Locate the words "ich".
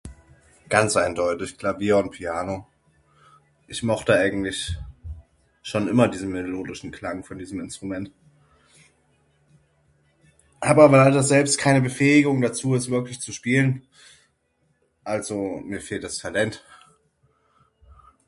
3.67-3.83